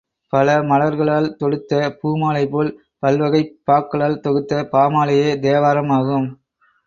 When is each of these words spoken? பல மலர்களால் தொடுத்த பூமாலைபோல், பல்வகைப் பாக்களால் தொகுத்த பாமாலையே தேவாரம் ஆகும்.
பல 0.33 0.61
மலர்களால் 0.61 1.35
தொடுத்த 1.35 1.99
பூமாலைபோல், 1.99 2.71
பல்வகைப் 2.99 3.53
பாக்களால் 3.67 4.19
தொகுத்த 4.19 4.67
பாமாலையே 4.71 5.39
தேவாரம் 5.39 5.89
ஆகும். 5.89 6.27